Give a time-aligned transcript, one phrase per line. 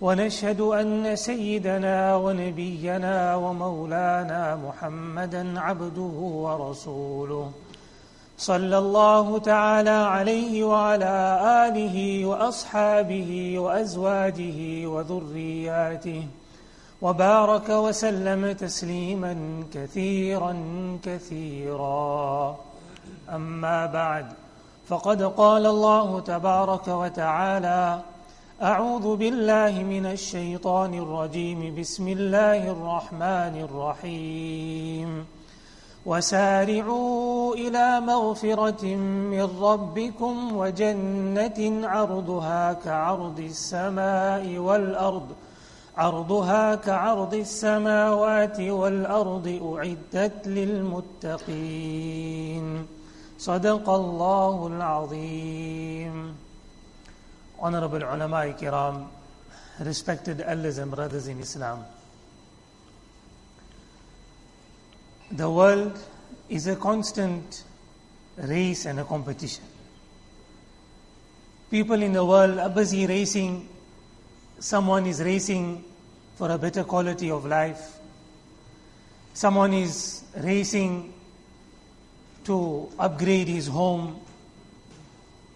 [0.00, 7.50] ونشهد أن سيدنا ونبينا ومولانا محمدا عبده ورسوله.
[8.38, 16.26] صلى الله تعالى عليه وعلى آله وأصحابه وأزواجه وذرياته.
[17.02, 20.56] وبارك وسلم تسليما كثيرا
[21.02, 22.56] كثيرا.
[23.34, 24.26] أما بعد
[24.86, 28.00] فقد قال الله تبارك وتعالى
[28.62, 31.74] أعوذ بالله من الشيطان الرجيم.
[31.80, 35.26] بسم الله الرحمن الرحيم.
[36.06, 38.84] وسارعوا إلى مغفرة
[39.34, 45.26] من ربكم وجنة عرضها كعرض السماء والأرض
[45.96, 51.86] عرضها كعرض السماوات والأرض أعدت للمتقين.
[53.38, 56.43] صدق الله العظيم.
[57.58, 59.08] Honorable ulama kiram
[59.80, 61.84] respected elders and brothers in islam.
[65.32, 65.98] The world
[66.48, 67.64] is a constant
[68.36, 69.64] race and a competition.
[71.70, 73.68] People in the world are busy racing.
[74.60, 75.84] Someone is racing
[76.36, 77.98] for a better quality of life.
[79.32, 81.12] Someone is racing
[82.44, 84.20] to upgrade his home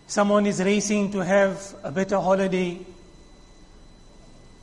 [0.08, 2.78] Someone is racing to have a better holiday.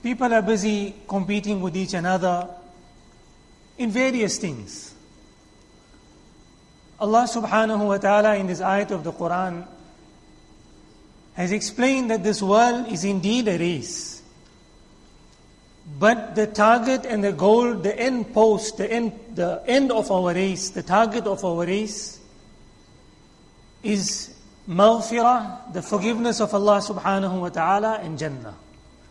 [0.02, 2.50] People are busy competing with each another
[3.78, 4.96] in various things.
[7.00, 9.68] Allah subhanahu wa ta'ala in this ayat of the Quran
[11.36, 14.24] has explained that this world is indeed a race.
[16.00, 20.34] But the target and the goal, the end post, the end, the end of our
[20.34, 22.20] race, the target of our race
[23.84, 24.35] is
[24.68, 28.54] مغفرة the forgiveness of Allah subhanahu wa ta'ala and Jannah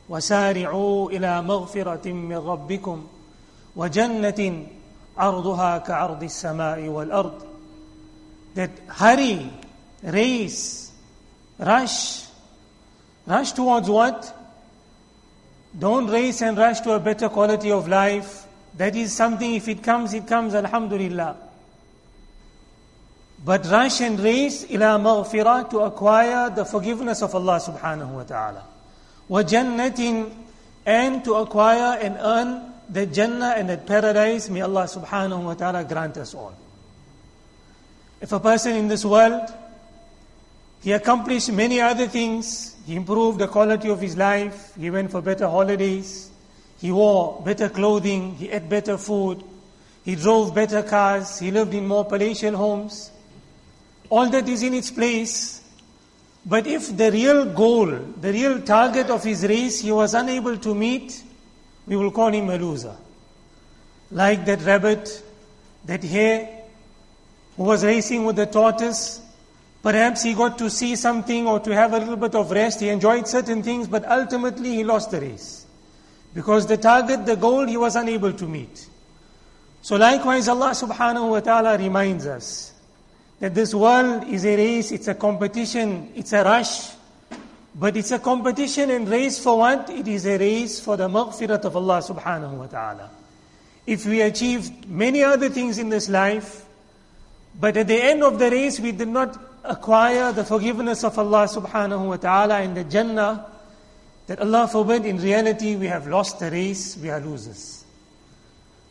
[0.09, 3.07] وسارعوا إلى مغفرة من ربكم
[3.77, 4.67] وجنة
[5.17, 7.47] عرضها كعرض السماء والأرض
[8.55, 9.51] that hurry
[10.03, 10.93] race
[11.59, 12.25] rush
[13.27, 14.33] rush towards what
[15.77, 19.83] don't race and rush to a better quality of life that is something if it
[19.83, 21.37] comes it comes alhamdulillah
[23.45, 28.65] But rush and race ila maghfirah to acquire the forgiveness of Allah subhanahu wa ta'ala.
[29.29, 30.33] Wa jannatin
[30.87, 35.85] and to acquire and earn the Jannah and the paradise may Allah subhanahu wa ta'ala
[35.85, 36.55] grant us all.
[38.21, 39.53] If a person in this world,
[40.83, 45.21] he accomplished many other things, he improved the quality of his life, he went for
[45.21, 46.31] better holidays,
[46.79, 49.43] he wore better clothing, he ate better food,
[50.05, 53.11] he drove better cars, he lived in more palatial homes,
[54.11, 55.63] all that is in its place.
[56.47, 60.75] But if the real goal, the real target of his race, he was unable to
[60.75, 61.23] meet,
[61.87, 62.97] we will call him a loser.
[64.11, 65.23] Like that rabbit,
[65.87, 66.65] that hare,
[67.57, 69.21] who was racing with the tortoise.
[69.83, 72.81] Perhaps he got to see something or to have a little bit of rest.
[72.81, 75.67] He enjoyed certain things, but ultimately he lost the race.
[76.35, 78.89] Because the target, the goal, he was unable to meet.
[79.83, 82.74] So likewise, Allah subhanahu wa ta'ala reminds us
[83.45, 86.93] that this world is a race, it's a competition, it's a rush.
[87.75, 89.91] But it's a competition and race for what?
[89.91, 93.11] It is a race for the maghfirat of Allah subhanahu wa ta'ala.
[93.87, 96.65] If we achieved many other things in this life,
[97.61, 101.45] but at the end of the race we did not acquire the forgiveness of Allah
[101.45, 103.45] subhanahu wa ta'ala and the Jannah,
[104.27, 107.84] that Allah forbid in reality we have lost the race, we are losers.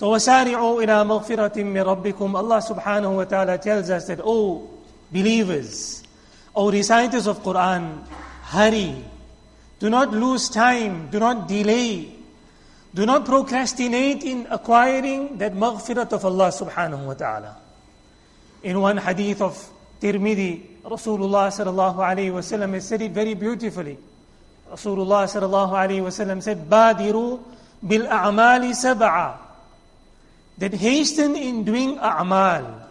[0.03, 4.69] So وَسَارِعُوا إِلَى مَغْفِرَةٍ مِّن رَبِّكُمْ Allah subhanahu wa ta'ala tells us that, oh
[5.09, 6.03] believers,
[6.53, 8.03] oh reciters of Quran,
[8.51, 9.01] hurry.
[9.79, 11.07] Do not lose time.
[11.09, 12.11] Do not delay.
[12.93, 17.55] Do not procrastinate in acquiring that maghfirat of Allah subhanahu wa ta'ala.
[18.63, 19.55] In one hadith of
[20.01, 23.97] Tirmidhi, Rasulullah sallallahu alayhi wa sallam has said it very beautifully.
[24.69, 27.39] Rasulullah sallallahu alayhi wa sallam said, بَادِرُوا
[27.87, 29.42] بِالْأَعْمَالِ سَبْعًا
[30.57, 32.87] that hasten in doing a'mal,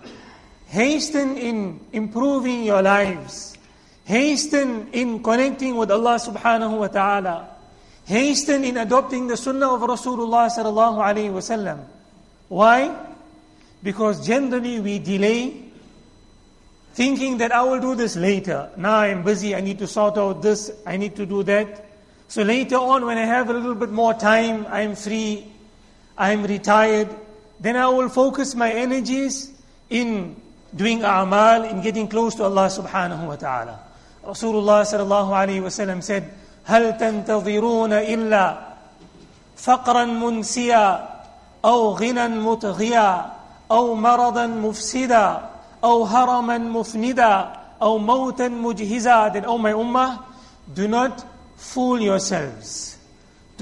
[0.67, 3.57] hasten in improving your lives,
[4.05, 7.53] hasten in connecting with Allah subhanahu wa ta'ala,
[8.05, 11.85] Hasten in adopting the sunnah of Rasulullah sallallahu alayhi wasallam.
[12.49, 12.95] Why?
[13.83, 15.71] Because generally we delay
[16.95, 18.71] thinking that I will do this later.
[18.77, 21.87] Now I'm busy, I need to sort out this, I need to do that.
[22.29, 25.47] So later on, when I have a little bit more time, I'm free,
[26.19, 27.09] I'm retired,
[27.62, 29.52] then I will focus my energies
[29.90, 30.36] in
[30.76, 33.80] doing a'mal, in getting close to Allah subhanahu wa ta'ala.
[34.24, 36.30] Rasulullah sallallahu alayhi wa sallam said,
[36.68, 38.58] هل تنتظرون إلا
[39.58, 41.10] فقرا منسيا
[41.66, 43.32] أو غنى مطغيا
[43.72, 45.50] أو مرضا مفسدا
[45.84, 50.24] أو هرما مفندا أو موتا مجهزا then oh my ummah
[50.74, 51.24] do not
[51.56, 52.91] fool yourselves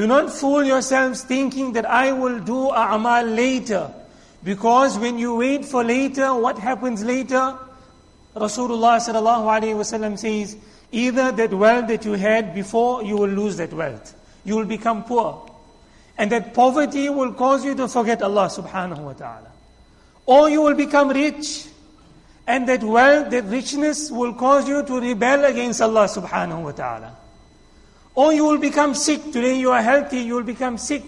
[0.01, 3.93] do not fool yourselves thinking that I will do a'mal later
[4.43, 7.45] because when you wait for later what happens later
[8.35, 10.57] Rasulullah sallallahu alayhi wasallam says
[10.93, 14.15] Either that wealth that you had before, you will lose that wealth.
[14.45, 15.49] You will become poor.
[16.19, 19.53] And that poverty will cause you to forget Allah subhanahu wa ta'ala.
[20.27, 21.67] Or you will become rich.
[22.47, 27.17] And that wealth, that richness will cause you to rebel against Allah subhanahu wa ta'ala.
[28.15, 29.23] Or you will become sick.
[29.33, 31.03] Today you are healthy, you will become sick.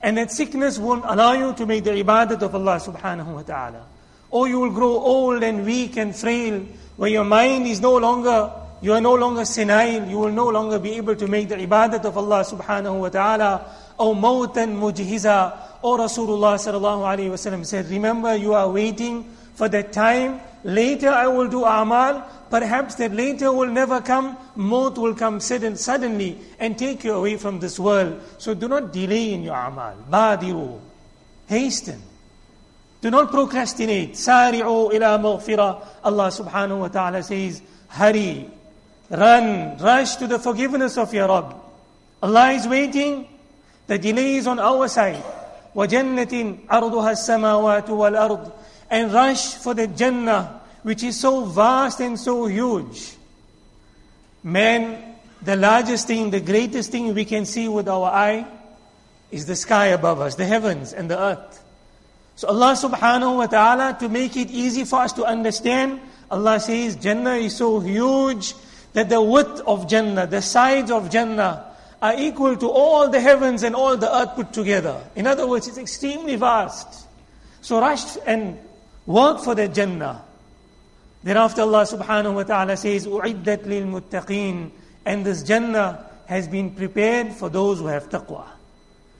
[0.00, 3.86] And that sickness won't allow you to make the ibadat of Allah subhanahu wa ta'ala.
[4.30, 6.64] Or you will grow old and weak and frail,
[6.96, 10.78] where your mind is no longer you are no longer senile, you will no longer
[10.78, 13.74] be able to make the ibadat of Allah subhanahu wa ta'ala.
[13.98, 15.58] O mawtan mujhiza.
[15.82, 19.24] O Rasulullah sallallahu alayhi wa said, remember you are waiting
[19.54, 20.40] for that time.
[20.63, 22.23] Later I will do amal.
[22.49, 24.37] Perhaps that later will never come.
[24.55, 28.21] Maut will come sudden, suddenly and take you away from this world.
[28.37, 29.95] So do not delay in your amal.
[30.09, 30.79] Badiru.
[31.47, 32.01] Hasten.
[33.01, 34.13] Do not procrastinate.
[34.13, 35.85] Sari'u ila maghfirah.
[36.03, 38.49] Allah subhanahu wa ta'ala says, hurry
[39.09, 41.55] Run, rush to the forgiveness of your Rabb.
[42.21, 43.27] Allah is waiting.
[43.85, 45.21] The delay is on our side.
[45.75, 48.51] وَجَنَّةٍ عَرْضُهَا السَّمَاوَاتُ وَالْأَرْضُ
[48.90, 53.14] and rush for the Jannah, which is so vast and so huge.
[54.42, 58.46] Man, the largest thing, the greatest thing we can see with our eye
[59.30, 61.62] is the sky above us, the heavens and the earth.
[62.36, 66.00] So Allah subhanahu wa ta'ala, to make it easy for us to understand,
[66.30, 68.54] Allah says Jannah is so huge
[68.92, 71.64] that the width of Jannah, the sides of Jannah,
[72.00, 75.02] are equal to all the heavens and all the earth put together.
[75.16, 77.08] In other words, it's extremely vast.
[77.60, 78.56] So rush and
[79.07, 80.23] work for the Jannah.
[81.23, 84.71] Thereafter Allah subhanahu wa ta'ala says, أُعِدَّتْ لِلْمُتَّقِينَ
[85.05, 88.45] And this Jannah has been prepared for those who have taqwa.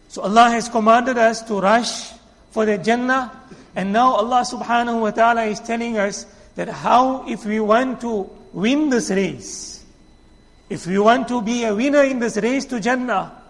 [0.10, 2.12] So Allah has commanded us to rush
[2.52, 3.32] for the Jannah.
[3.76, 8.30] And now Allah subhanahu wa ta'ala is telling us that how if we want to
[8.54, 9.84] win this race,
[10.70, 13.42] if we want to be a winner in this race to Jannah,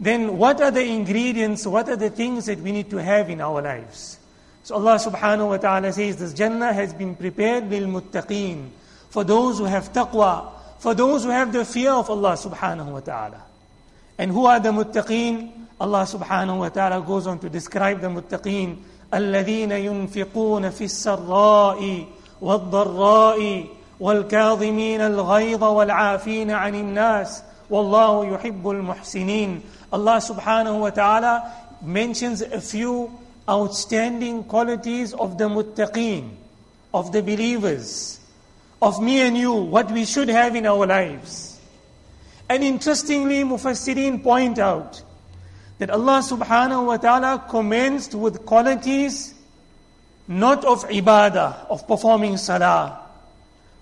[0.00, 3.40] then what are the ingredients, what are the things that we need to have in
[3.40, 4.18] our lives?
[4.64, 8.68] So Allah subhanahu wa ta'ala says this Jannah has been prepared lil muttaqeen,
[9.08, 13.00] for those who have taqwa, for those who have the fear of Allah subhanahu wa
[13.00, 13.42] ta'ala.
[14.18, 15.50] And who are the muttaqeen?
[15.80, 18.76] Allah subhanahu wa ta'ala goes on to describe the muttaqeen.
[19.12, 22.06] الذين ينفقون في السراء
[22.40, 23.66] والضراء
[24.00, 29.62] والكاظمين الغيظ والعافين عن الناس والله يحب المحسنين
[29.92, 31.42] Allah subhanahu wa ta'ala
[31.82, 33.10] mentions a few
[33.49, 36.31] outstanding qualities of the muttaqeen,
[36.93, 38.19] of the believers,
[38.81, 41.59] of me and you, what we should have in our lives.
[42.49, 45.01] And interestingly, Mufassirin point out
[45.77, 49.33] that Allah subhanahu wa ta'ala commenced with qualities
[50.27, 52.99] not of ibadah, of performing salah,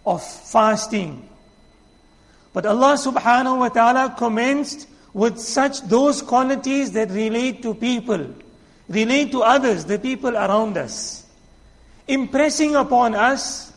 [0.06, 1.28] of fasting.
[2.52, 8.28] But Allah subhanahu wa ta'ala commenced with such those qualities that relate to people,
[8.90, 11.26] relate to others, the people around us.
[12.08, 13.72] Impressing upon us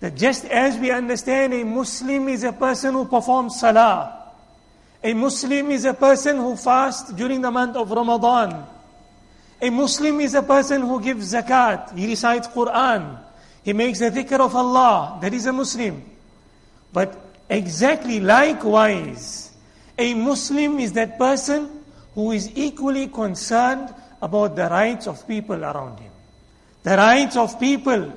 [0.00, 4.32] that just as we understand a Muslim is a person who performs salah,
[5.02, 8.66] a Muslim is a person who fasts during the month of Ramadan,
[9.60, 13.18] a Muslim is a person who gives zakat, he recites Quran,
[13.62, 16.02] he makes the dhikr of Allah, that is a Muslim.
[16.92, 19.52] But exactly likewise,
[19.96, 25.99] a Muslim is that person who is equally concerned about the rights of people around
[25.99, 26.11] him.
[26.83, 28.13] The rights of people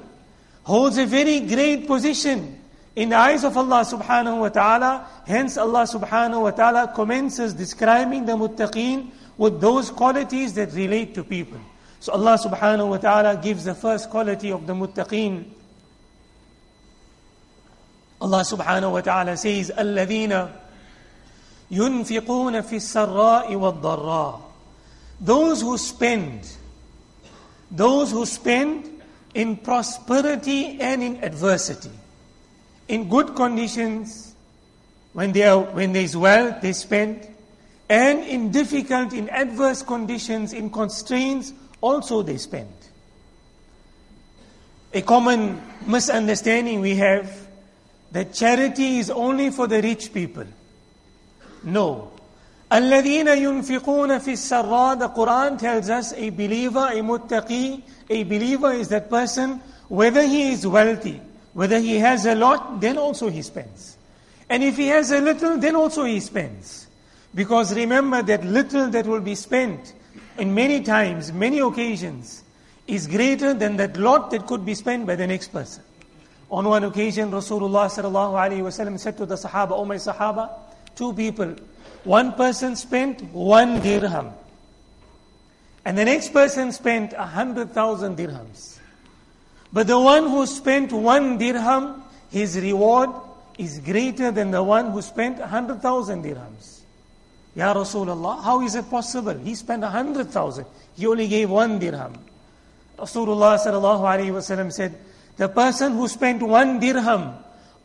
[0.64, 2.58] holds a very great position
[2.94, 5.06] in the eyes of Allah subhanahu wa ta'ala.
[5.26, 11.24] Hence Allah subhanahu wa ta'ala commences describing the muttaqeen with those qualities that relate to
[11.24, 11.58] people.
[12.00, 15.44] So Allah subhanahu wa ta'ala gives the first quality of the muttaqeen.
[18.20, 20.62] Allah subhanahu wa ta'ala says, الَّذِينَ
[21.72, 24.45] ينفقون في السراء والضراء
[25.19, 26.49] those who spend
[27.69, 29.01] those who spend
[29.33, 31.91] in prosperity and in adversity
[32.87, 34.35] in good conditions
[35.13, 37.27] when, they are, when there is wealth they spend
[37.89, 42.71] and in difficult in adverse conditions in constraints also they spend
[44.93, 47.47] a common misunderstanding we have
[48.11, 50.45] that charity is only for the rich people
[51.63, 52.11] no.
[52.71, 58.89] الذين ينفقون fi sarra, the Quran tells us a believer, a muttaqi, a believer is
[58.89, 61.21] that person, whether he is wealthy,
[61.53, 63.97] whether he has a lot, then also he spends.
[64.49, 66.87] And if he has a little, then also he spends.
[67.33, 69.93] Because remember that little that will be spent
[70.37, 72.43] in many times, many occasions,
[72.85, 75.83] is greater than that lot that could be spent by the next person.
[76.49, 77.89] On one occasion, Rasulullah
[78.99, 80.49] said to the Sahaba, O oh my Sahaba,
[80.95, 81.55] two people,
[82.07, 84.31] one person spent one dirham.
[85.83, 88.79] And the next person spent a hundred thousand dirhams.
[89.73, 93.09] But the one who spent one dirham, his reward
[93.57, 96.79] is greater than the one who spent a hundred thousand dirhams.
[97.55, 99.33] Ya Rasulullah, how is it possible?
[99.33, 100.65] He spent a hundred thousand.
[100.95, 102.13] He only gave one dirham.
[102.97, 104.97] Rasulullah sallallahu wasallam said,
[105.35, 107.33] the person who spent one dirham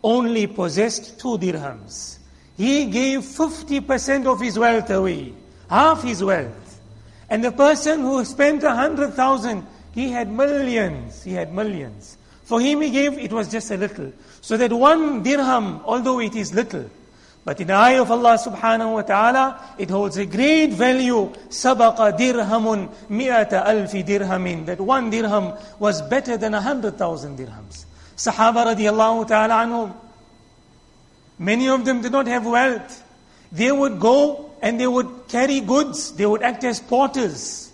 [0.00, 2.18] only possessed two dirhams.
[2.56, 5.32] He gave 50% of his wealth away,
[5.68, 6.80] half his wealth.
[7.28, 12.18] And the person who spent a hundred thousand, he had millions, he had millions.
[12.44, 14.12] For him he gave, it was just a little.
[14.40, 16.90] So that one dirham, although it is little,
[17.44, 21.32] but in the eye of Allah subhanahu wa ta'ala, it holds a great value.
[21.48, 24.66] Sabaqa dirhamun mi'ata alfi dirhamin.
[24.66, 27.84] That one dirham was better than a hundred thousand dirhams.
[28.16, 29.92] Sahaba radiallahu ta'ala anhum,
[31.42, 33.02] Many of them did not have wealth.
[33.50, 36.12] They would go and they would carry goods.
[36.12, 37.72] They would act as porters.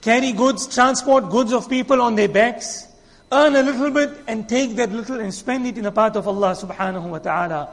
[0.00, 2.86] Carry goods, transport goods of people on their backs.
[3.30, 6.26] Earn a little bit and take that little and spend it in the path of
[6.26, 7.68] Allah subhanahu wa ta'ala.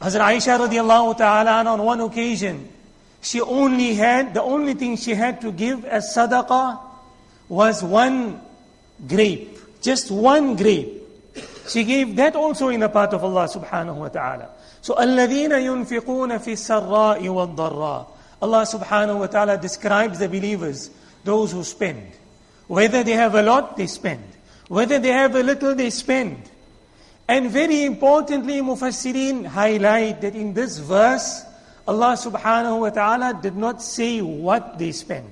[0.00, 2.70] Hazrat Aisha radiallahu ta'ala on one occasion,
[3.20, 6.80] she only had, the only thing she had to give as sadaqah
[7.50, 8.40] was one
[9.06, 9.58] grape.
[9.82, 11.01] Just one grape.
[11.67, 14.49] She gave that also in the path of Allah subhanahu wa ta'ala.
[14.81, 18.07] So, الَّذِينَ يُنْفِقُونَ فِي السَّرَّاءِ وَالضَّرَّاءِ
[18.41, 20.91] Allah subhanahu wa ta'ala describes the believers,
[21.23, 22.11] those who spend.
[22.67, 24.23] Whether they have a lot, they spend.
[24.67, 26.37] Whether they have a little, they spend.
[27.27, 31.43] And very importantly, Mufassirin highlight that in this verse,
[31.87, 35.31] Allah subhanahu wa ta'ala did not say what they spend.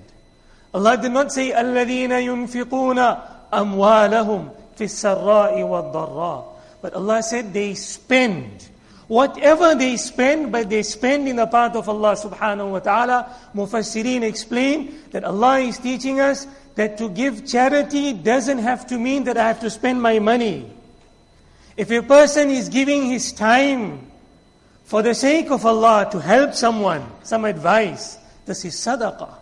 [0.74, 3.00] Allah did not say, الَّذِينَ يُنْفِقُونَ
[3.53, 6.46] أَمْوَالَهُمْ في السراء والضراء.
[6.82, 8.70] But Allah said they spend.
[9.08, 13.36] Whatever they spend, but they spend in the path of Allah subhanahu wa ta'ala.
[13.53, 19.24] Mufassirin explain that Allah is teaching us that to give charity doesn't have to mean
[19.25, 20.72] that I have to spend my money.
[21.77, 24.12] If a person is giving his time
[24.86, 29.34] for the sake of Allah to help someone, some advice, this is sadaqah.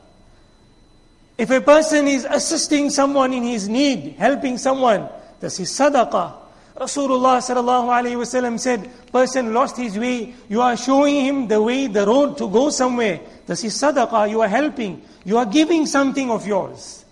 [1.37, 5.09] If a person is assisting someone in his need, helping someone,
[5.40, 6.34] this is sadaqah.
[6.76, 11.88] Rasulullah sallallahu alayhi wasallam said, person lost his way, you are showing him the way,
[11.88, 13.20] the road to go somewhere.
[13.46, 15.02] This is sadaqah, you are helping.
[15.24, 17.04] You are giving something of yours.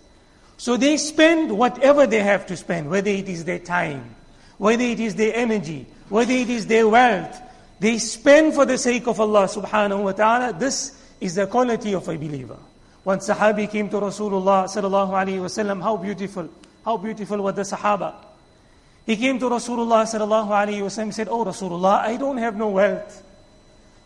[0.55, 4.15] So they spend whatever they have to spend, whether it is their time,
[4.57, 7.41] whether it is their energy, whether it is their wealth.
[7.79, 10.53] They spend for the sake of Allah subhanahu wa ta'ala.
[10.53, 12.57] This is the quality of a believer.
[13.03, 16.49] One Sahabi came to Rasulullah sallallahu alayhi wasallam, how beautiful.
[16.87, 18.13] How beautiful were the Sahaba.
[19.05, 22.69] He came to Rasulullah sallallahu alayhi wa sallam, said, Oh Rasulullah, I don't have no
[22.69, 23.23] wealth.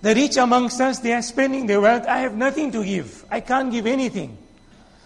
[0.01, 2.07] The rich amongst us, they are spending their wealth.
[2.07, 3.23] I have nothing to give.
[3.29, 4.35] I can't give anything.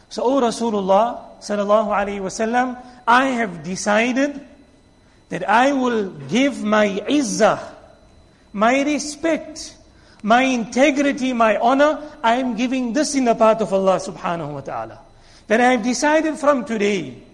[0.07, 4.39] So, O Rasulullah sallallahu alayhi wa sallam, I have decided
[5.27, 7.59] that I will give my izzah,
[8.53, 9.75] my respect,
[10.23, 14.61] my integrity, my honor, I am giving this in the path of Allah subhanahu wa
[14.61, 15.01] ta'ala.
[15.47, 17.24] That I have decided from today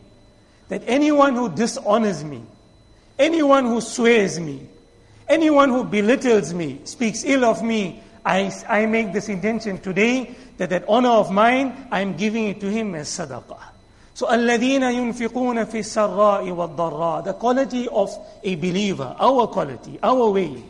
[0.71, 2.43] that anyone who dishonors me,
[3.19, 4.67] anyone who swears me,
[5.29, 10.71] anyone who belittles me, speaks ill of me, I, I make this intention today that
[10.71, 13.63] that honor of mine, I am giving it to him as sadaqah.
[14.15, 18.11] So, الَّذِينَ يُنْفِقُونَ فِي السَّرَّاءِ وَالضَّرَّاءِ The quality of
[18.43, 20.65] a believer, our quality, our way,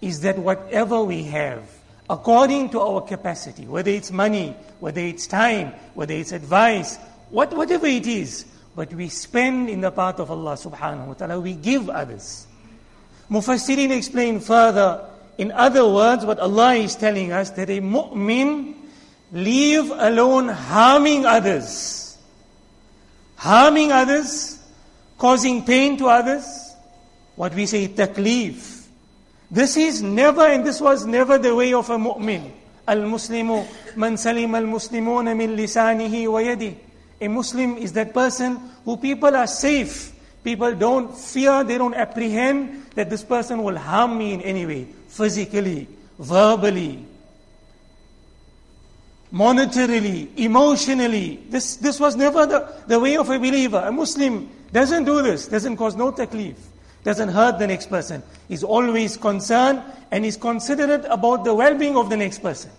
[0.00, 1.68] is that whatever we have,
[2.08, 6.96] according to our capacity, whether it's money, whether it's time, whether it's advice,
[7.30, 11.39] what, whatever it is, but we spend in the path of Allah subhanahu wa ta'ala,
[11.39, 12.45] we give others.
[13.29, 18.75] Mufassirin explain further, in other words, what Allah is telling us that a mu'min
[19.31, 22.17] leave alone harming others.
[23.37, 24.59] Harming others,
[25.17, 26.75] causing pain to others,
[27.35, 28.87] what we say taklif.
[29.49, 32.51] This is never and this was never the way of a mu'min.
[32.87, 36.84] Al-Muslimu man salim al-muslimuna min lisanihi wa yadi.
[37.21, 40.13] A Muslim is that person who people are safe.
[40.43, 44.87] People don't fear, they don't apprehend that this person will harm me in any way,
[45.07, 45.87] physically,
[46.19, 47.03] verbally,
[49.33, 51.37] monetarily, emotionally.
[51.49, 53.83] This, this was never the, the way of a believer.
[53.85, 56.55] A Muslim doesn't do this, doesn't cause no taklif,
[57.03, 58.21] doesn't hurt the next person.
[58.47, 59.81] He's always concerned
[60.11, 62.71] and is considerate about the well-being of the next person.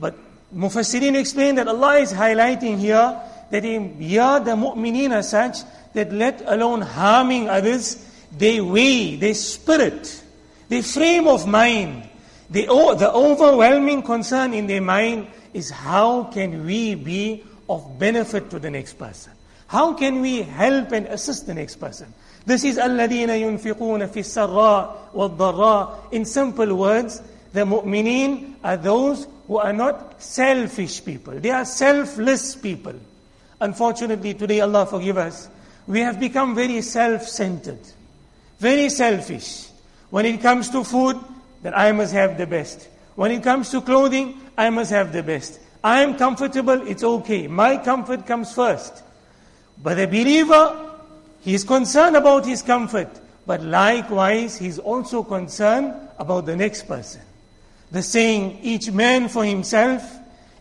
[0.00, 0.16] But
[0.54, 3.20] Mufassirin explain that Allah is highlighting here
[3.53, 5.57] that in here the mu'mineen are such
[5.93, 8.05] that let alone harming others,
[8.37, 10.23] they weigh, their spirit,
[10.67, 12.07] their frame of mind,
[12.49, 18.59] the, the overwhelming concern in their mind is how can we be of benefit to
[18.59, 19.33] the next person?
[19.67, 22.11] How can we help and assist the next person?
[22.45, 27.21] This is الَّذِينَ يُنْفِقُونَ فِي السَّرَّاءِ وَالضَّرَّاءِ In simple words,
[27.53, 31.39] the mu'mineen are those who are not selfish people.
[31.39, 32.95] They are selfless people.
[33.60, 35.48] Unfortunately, today, Allah forgive us,
[35.86, 37.80] we have become very self-centered,
[38.58, 39.68] very selfish.
[40.10, 41.18] When it comes to food,
[41.62, 42.88] then I must have the best.
[43.14, 45.60] When it comes to clothing, I must have the best.
[45.82, 47.46] I am comfortable, it's okay.
[47.46, 49.02] My comfort comes first.
[49.82, 50.92] But the believer,
[51.42, 53.08] he is concerned about his comfort.
[53.46, 57.20] But likewise, he is also concerned about the next person.
[57.90, 60.02] The saying, each man for himself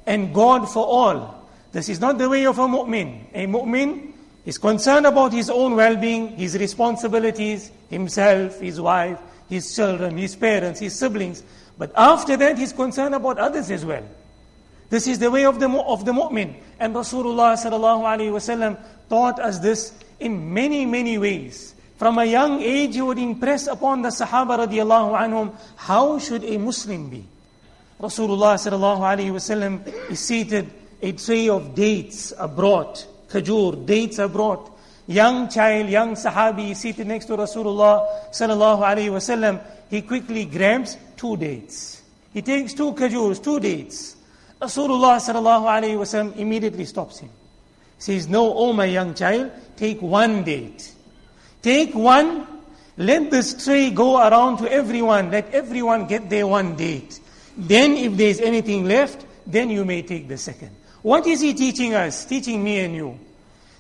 [0.05, 1.42] and God for all.
[1.73, 3.25] This is not the way of a mu'min.
[3.33, 4.13] A mu'min
[4.45, 10.79] is concerned about his own well-being, his responsibilities, himself, his wife, his children, his parents,
[10.79, 11.43] his siblings.
[11.77, 14.03] But after that, he's concerned about others as well.
[14.89, 16.53] This is the way of the, of the mu'min.
[16.79, 18.77] And Rasulullah sallallahu alayhi wasallam
[19.09, 21.73] taught us this in many, many ways.
[21.97, 26.57] From a young age, he would impress upon the Sahaba radiallahu anhum, how should a
[26.57, 27.25] Muslim be?
[27.99, 30.69] Rasulullah sallallahu alayhi wasallam is seated,
[31.03, 34.71] a tray of dates are brought, kajur, dates are brought.
[35.05, 39.61] Young child, young Sahabi is seated next to Rasulullah sallallahu alayhi wasallam.
[39.89, 42.01] He quickly grabs two dates.
[42.33, 44.15] He takes two kajurs, two dates.
[44.61, 47.29] Rasulullah sallallahu alayhi wasallam immediately stops him.
[47.97, 50.93] Says, no, oh my young child, take one date.
[51.61, 52.47] Take one,
[52.95, 57.19] let this tray go around to everyone, let everyone get their one date.
[57.57, 60.71] Then if there's anything left, then you may take the second.
[61.02, 62.24] What is he teaching us?
[62.24, 63.18] Teaching me and you.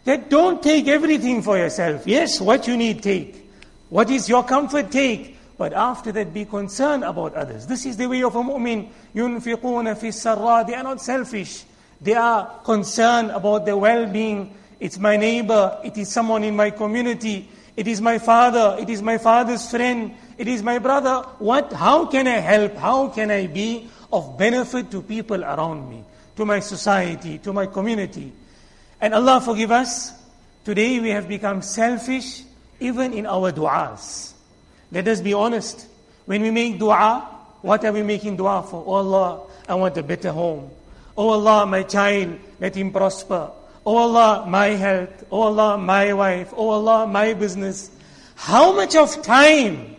[0.04, 2.06] That don't take everything for yourself.
[2.06, 3.50] Yes, what you need, take.
[3.88, 5.36] What is your comfort, take.
[5.58, 7.66] But after that, be concerned about others.
[7.66, 8.88] This is the way of a mu'min.
[9.14, 11.64] يُنْفِقُونَ فِي السَّرَّى They are not selfish.
[12.00, 14.54] They are concerned about their well-being.
[14.78, 15.78] It's my neighbor.
[15.84, 17.48] It is someone in my community.
[17.76, 18.76] It is my father.
[18.80, 20.14] It is my father's friend.
[20.38, 21.26] It is my brother.
[21.38, 21.72] What?
[21.72, 22.76] How can I help?
[22.76, 26.04] How can I be of benefit to people around me?
[26.35, 28.33] To my society, to my community.
[28.99, 30.11] And Allah forgive us.
[30.63, 32.43] Today we have become selfish
[32.79, 34.33] even in our du'as.
[34.91, 35.87] Let us be honest.
[36.25, 37.27] When we make dua,
[37.61, 38.83] what are we making dua for?
[38.85, 40.69] Oh Allah, I want a better home.
[41.17, 43.51] Oh Allah, my child, let him prosper.
[43.85, 45.25] Oh Allah, my health.
[45.31, 46.53] Oh Allah, my wife.
[46.55, 47.91] Oh Allah, my business.
[48.35, 49.95] How much of time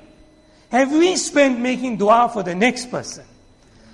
[0.71, 3.25] have we spent making dua for the next person?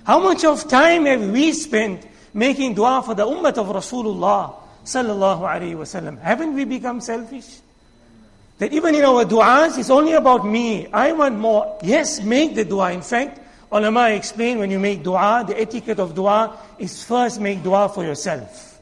[0.03, 4.53] How much of time have we spent making dua for the ummah of Rasulullah
[4.85, 6.19] sallallahu alaihi wasallam?
[6.19, 7.59] Haven't we become selfish?
[8.57, 10.85] That even in our du'as, it's only about me.
[10.87, 11.79] I want more.
[11.81, 12.91] Yes, make the dua.
[12.91, 13.39] In fact,
[13.71, 18.03] ulama explain when you make dua, the etiquette of dua is first make dua for
[18.03, 18.79] yourself.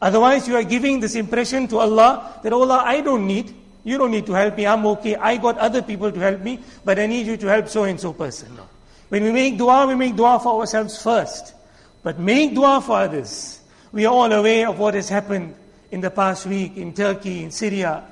[0.00, 3.54] Otherwise, you are giving this impression to Allah that, oh Allah, I don't need.
[3.84, 4.66] You don't need to help me.
[4.66, 5.16] I'm okay.
[5.16, 8.00] I got other people to help me, but I need you to help so and
[8.00, 8.54] so person.
[8.56, 8.68] No.
[9.08, 11.54] When we make dua, we make dua for ourselves first.
[12.02, 13.60] But make dua for others.
[13.92, 15.54] We are all aware of what has happened
[15.90, 18.04] in the past week in Turkey, in Syria,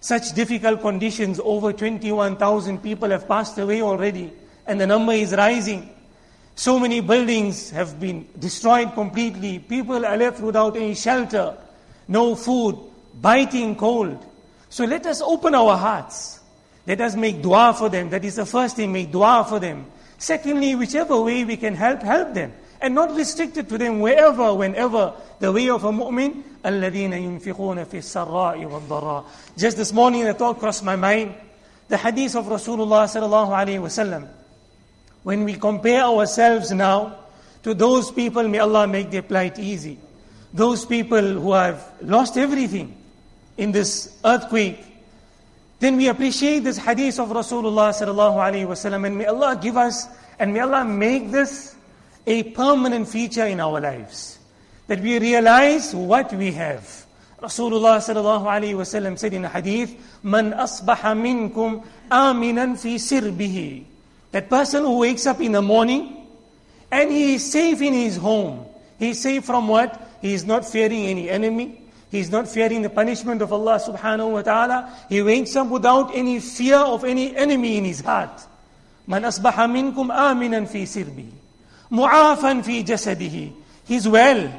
[0.00, 4.32] such difficult conditions, over 21,000 people have passed away already,
[4.66, 5.90] and the number is rising.
[6.54, 9.58] So many buildings have been destroyed completely.
[9.58, 11.56] People are left without any shelter,
[12.08, 12.78] no food,
[13.20, 14.24] biting cold.
[14.68, 16.40] So let us open our hearts.
[16.86, 18.10] Let us make dua for them.
[18.10, 19.86] That is the first thing, make dua for them.
[20.18, 25.13] Secondly, whichever way we can help, help them And not restricted to them wherever, whenever.
[25.39, 29.25] The way of a mu'min, الَّذِينَ يُنْفِقُونَ فِي السَّرَّاءِ وَالضَّرَّاءِ
[29.57, 31.35] Just this morning a thought crossed my mind.
[31.87, 34.27] The hadith of Rasulullah sallallahu alayhi wasallam,
[35.23, 37.15] when we compare ourselves now
[37.63, 39.99] to those people, may Allah make their plight easy.
[40.53, 42.95] Those people who have lost everything
[43.57, 44.83] in this earthquake,
[45.79, 50.07] then we appreciate this hadith of Rasulullah sallallahu alaihi wasallam, and may Allah give us
[50.39, 51.75] and may Allah make this
[52.26, 54.38] a permanent feature in our lives.
[54.86, 57.06] That we realize what we have.
[57.40, 63.84] Rasulullah sallallahu alayhi wa sallam said in a hadith, Man asbaha minkum aminan fi sirbihi.
[64.32, 66.26] That person who wakes up in the morning
[66.90, 68.66] and he is safe in his home.
[68.98, 70.00] He is safe from what?
[70.20, 71.80] He is not fearing any enemy.
[72.10, 74.92] He is not fearing the punishment of Allah subhanahu wa ta'ala.
[75.08, 78.42] He wakes up without any fear of any enemy in his heart.
[79.06, 81.39] Man asbaha minkum aminan fi sirbihi
[81.91, 83.49] معافا في جسده
[83.87, 84.49] He's well.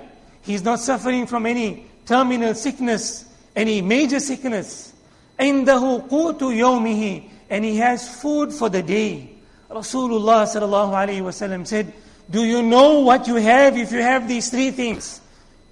[0.42, 3.24] He's not suffering from any terminal sickness,
[3.56, 4.92] any major sickness.
[5.40, 9.30] عنده قوت يومه and he has food for the day.
[9.70, 11.92] Rasulullah sallallahu alayhi wasallam said,
[12.30, 15.20] Do you know what you have if you have these three things?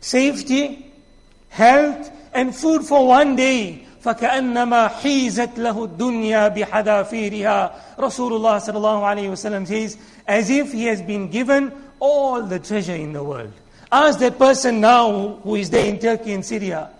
[0.00, 0.92] Safety,
[1.48, 3.86] health, and food for one day.
[4.04, 11.00] فكأنما حيزت له الدنيا بحذافيرها Rasulullah صلى الله عليه وسلم says as if he has
[11.02, 13.52] been given all the treasure in the world
[13.90, 16.90] ask that person now who is there in Turkey and Syria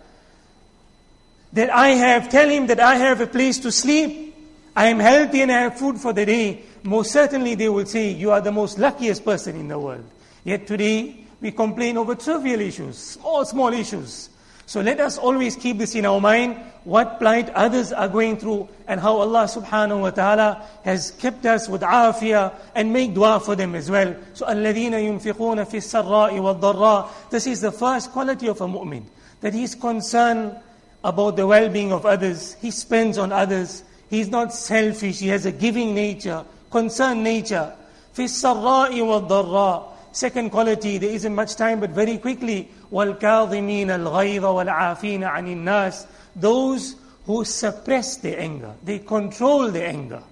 [1.52, 4.34] that I have tell him that I have a place to sleep
[4.76, 8.10] I am healthy and I have food for the day most certainly they will say
[8.10, 10.04] you are the most luckiest person in the world
[10.44, 14.30] yet today we complain over trivial issues small small issues
[14.68, 18.68] so let us always keep this in our mind, what plight others are going through
[18.88, 23.56] and how Allah subhanahu wa ta'ala has kept us with afiyah and make dua for
[23.56, 24.16] them as well.
[24.32, 29.04] So الَّذِينَ يُنْفِقُونَ فِي السَّرَّاءِ وَالضَّرَّاءِ This is the first quality of a mu'min,
[29.42, 30.56] that he is concerned
[31.02, 32.54] about the well-being of others.
[32.54, 33.84] He spends on others.
[34.08, 35.18] He is not selfish.
[35.18, 37.74] He has a giving nature, concerned nature.
[38.14, 45.28] فِي السَّرَّاءِ وَالضَّرَّاءِ Second quality, there isn't much time, but very quickly, وَالْكَاظِمِينَ الْغَيْظَ وَالْعَافِينَ
[45.28, 50.22] عَنِ النَّاسِ Those who suppress their anger, they control their anger.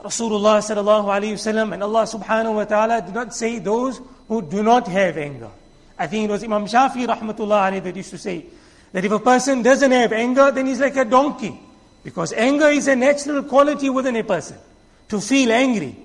[0.00, 4.62] Rasulullah sallallahu alayhi wasallam and Allah subhanahu wa ta'ala do not say those who do
[4.62, 5.50] not have anger.
[5.98, 8.46] I think it was Imam Shafi rahmatullah alayhi that used to say
[8.92, 11.58] that if a person doesn't have anger, then he's like a donkey.
[12.04, 14.58] Because anger is a natural quality within a person,
[15.08, 15.96] to feel angry.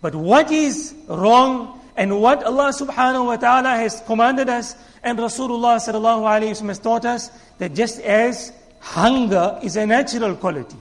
[0.00, 5.77] But what is wrong and what Allah subhanahu wa ta'ala has commanded us and Rasulullah
[5.77, 10.77] sallallahu alayhi wa has taught us that just as hunger is a natural quality,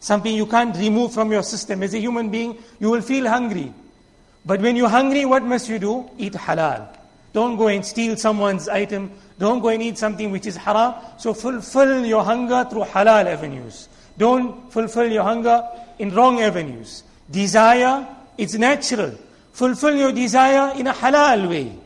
[0.00, 1.82] something you can't remove from your system.
[1.82, 3.72] As a human being, you will feel hungry.
[4.44, 6.10] But when you're hungry, what must you do?
[6.18, 6.88] Eat halal.
[7.32, 9.10] Don't go and steal someone's item.
[9.38, 10.94] Don't go and eat something which is haram.
[11.18, 13.88] So fulfill your hunger through halal avenues.
[14.16, 15.62] Don't fulfill your hunger
[15.98, 17.04] in wrong avenues.
[17.30, 19.14] Desire, it's natural.
[19.58, 21.76] Fulfill your desire in a halal way.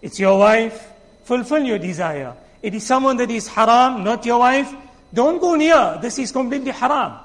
[0.00, 0.88] It's your wife,
[1.24, 2.32] fulfill your desire.
[2.62, 4.72] It is someone that is haram, not your wife,
[5.12, 5.98] don't go near.
[6.00, 7.18] This is completely haram.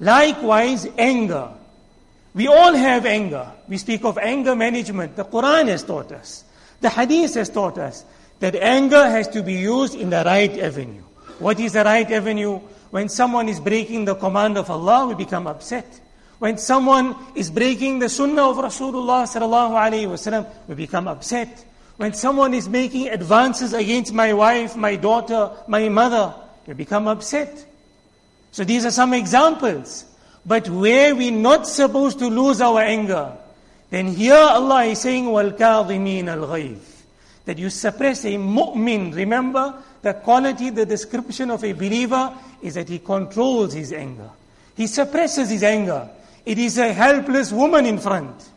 [0.00, 1.50] Likewise, anger.
[2.32, 3.52] We all have anger.
[3.68, 5.16] We speak of anger management.
[5.16, 6.44] The Quran has taught us.
[6.80, 8.06] The Hadith has taught us
[8.40, 11.02] that anger has to be used in the right avenue.
[11.40, 12.58] What is the right avenue?
[12.88, 16.00] When someone is breaking the command of Allah, we become upset.
[16.41, 21.65] When someone is breaking the sunnah of Rasulullah sallallahu alaihi wasallam, we become upset.
[21.97, 26.33] When someone is making advances against my wife, my daughter, my mother,
[26.67, 27.65] we become upset.
[28.51, 30.05] So these are some examples.
[30.45, 33.33] But where we're not supposed to lose our anger,
[33.89, 36.79] then here Allah is saying, وَالْكَاظِمِينَ الْغَيْظِ
[37.45, 39.15] That you suppress a mu'min.
[39.15, 44.29] Remember, the quality, the description of a believer is that he controls his anger.
[44.75, 46.09] He suppresses his anger.
[46.44, 48.50] It is a helpless woman in front.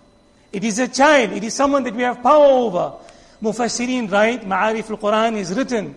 [0.52, 1.32] It is a child.
[1.34, 2.94] It is someone that we have power over.
[3.42, 5.96] Mufassirin write, Ma'arif al-Quran is written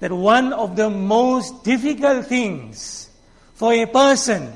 [0.00, 3.10] that one of the most difficult things
[3.54, 4.52] for a person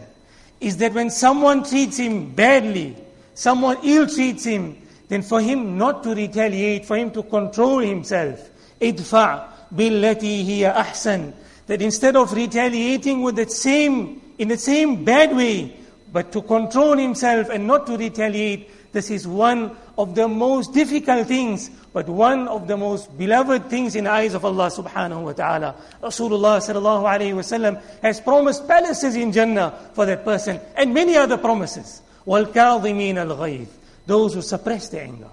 [0.61, 2.97] is that when someone treats him badly,
[3.35, 4.77] someone ill treats him,
[5.09, 8.49] then for him not to retaliate, for him to control himself.
[8.81, 11.35] Idfa billati hiya ahsan.
[11.67, 15.77] That instead of retaliating with the same, in the same bad way,
[16.12, 21.28] but to control himself and not to retaliate, this is one of the most difficult
[21.28, 25.34] things, but one of the most beloved things in the eyes of Allah subhanahu wa
[25.34, 25.76] ta'ala.
[26.02, 31.38] Rasulullah sallallahu alayhi wasallam has promised palaces in Jannah for that person and many other
[31.38, 32.02] promises.
[32.26, 33.68] وَالْكَاظِمِينَ الْغَيْظِ
[34.06, 35.30] Those who suppress their anger.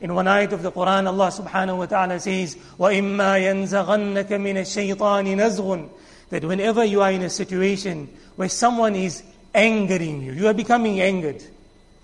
[0.00, 4.96] In one ayat of the Quran, Allah subhanahu wa ta'ala says, وَإِمَّا يَنزَغَنَّكَ مِنَ الشَّيْطَانِ
[5.36, 5.88] نَزْغٌ
[6.30, 9.22] That whenever you are in a situation where someone is
[9.54, 10.32] angering you.
[10.32, 11.42] You are becoming angered.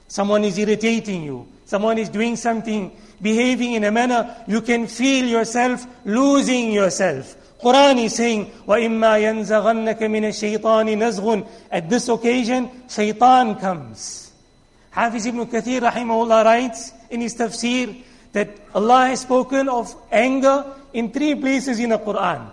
[0.09, 1.47] Someone is irritating you.
[1.65, 2.91] Someone is doing something,
[3.21, 7.37] behaving in a manner, you can feel yourself losing yourself.
[7.61, 14.33] Quran is saying, وَإِمَّا يَنزَغَنَّكَ مِنَ الشَّيْطَانِ نَزْغٌ At this occasion, shaitan comes.
[14.91, 21.13] Hafiz ibn Kathir rahimahullah writes in his tafsir that Allah has spoken of anger in
[21.13, 22.51] three places in the Quran.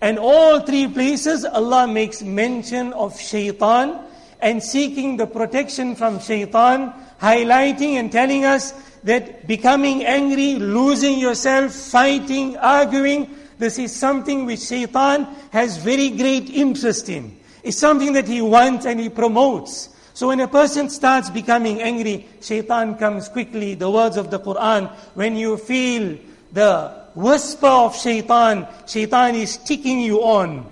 [0.00, 4.00] And all three places Allah makes mention of shaitan
[4.40, 8.72] and seeking the protection from shaitan, highlighting and telling us
[9.04, 16.48] that becoming angry, losing yourself, fighting, arguing, this is something which shaitan has very great
[16.48, 17.36] interest in.
[17.62, 19.90] It's something that he wants and he promotes.
[20.14, 23.74] So when a person starts becoming angry, shaitan comes quickly.
[23.74, 26.16] The words of the Quran, when you feel
[26.52, 30.65] the whisper of shaitan, shaitan is ticking you on.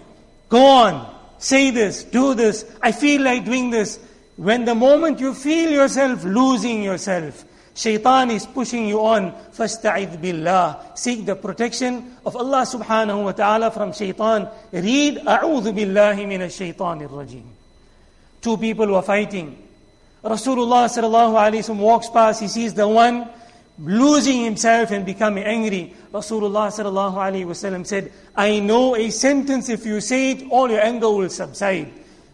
[0.50, 2.66] Go on, say this, do this.
[2.82, 4.00] I feel like doing this.
[4.36, 9.32] When the moment you feel yourself losing yourself, Shaitan is pushing you on.
[9.52, 14.48] فَاسْتَعِذْ بِاللَّهِ Seek the protection of Allah subhanahu wa ta'ala from shaitan.
[14.72, 17.44] Read أَعُوذُ بِاللَّهِ مِنَ الشَّيْطَانِ الرَّجِيمِ
[18.42, 19.58] Two people were fighting.
[20.24, 23.28] Rasulullah sallallahu alayhi wa walks past, he sees the one
[23.80, 25.94] losing himself and becoming angry.
[26.12, 30.82] Rasulullah sallallahu alayhi wa said, I know a sentence, if you say it, all your
[30.82, 31.92] anger will subside.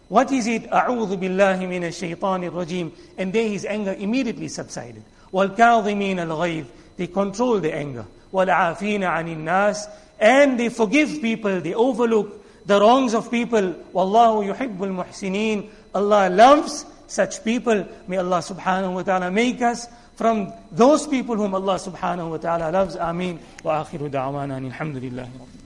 [0.09, 0.69] What is it?
[0.69, 2.91] أعوذ بالله من الشيطان الرجيم.
[3.17, 5.03] And then his anger immediately subsided.
[5.31, 6.65] وَالْكَاظِمِينَ الْغَيْظِ
[6.97, 8.05] They control the anger.
[8.33, 9.87] وَالْعَافِينَ عَنِ النَّاسِ
[10.19, 13.75] And they forgive people, they overlook the wrongs of people.
[13.93, 17.87] وَاللَّهُ يُحِبُّ الْمُحْسِنِينَ Allah loves such people.
[18.07, 22.70] May Allah subhanahu wa ta'ala make us from those people whom Allah subhanahu wa ta'ala
[22.70, 22.96] loves.
[22.96, 23.38] Ameen.
[23.62, 24.56] Wa akhiru da'wana.
[24.56, 25.63] Alhamdulillah.